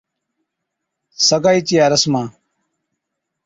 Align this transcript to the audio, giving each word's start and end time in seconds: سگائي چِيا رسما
سگائي 1.27 1.59
چِيا 1.67 1.85
رسما 1.91 2.23